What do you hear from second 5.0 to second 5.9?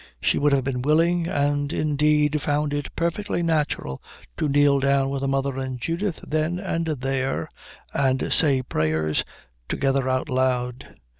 with her mother and